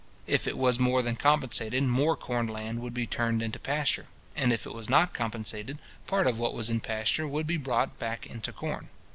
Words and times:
If 0.25 0.47
it 0.47 0.57
was 0.57 0.79
more 0.79 1.03
than 1.03 1.15
compensated, 1.15 1.83
more 1.83 2.15
corn 2.17 2.47
land 2.47 2.79
would 2.81 2.91
be 2.91 3.05
turned 3.05 3.43
into 3.43 3.59
pasture; 3.59 4.07
and 4.35 4.51
if 4.51 4.65
it 4.65 4.73
was 4.73 4.89
not 4.89 5.13
compensated, 5.13 5.77
part 6.07 6.25
of 6.25 6.39
what 6.39 6.55
was 6.55 6.71
in 6.71 6.79
pasture 6.79 7.27
would 7.27 7.45
be 7.45 7.57
brought 7.57 7.99
back 7.99 8.25
into 8.25 8.51
corn. 8.51 8.89